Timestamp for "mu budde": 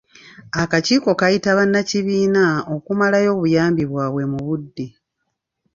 4.31-4.87